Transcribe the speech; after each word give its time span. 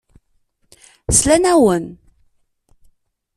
Slan-awen. 1.19 1.85